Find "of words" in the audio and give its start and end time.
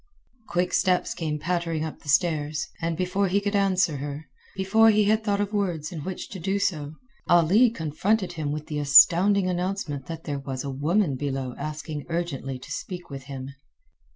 5.39-5.91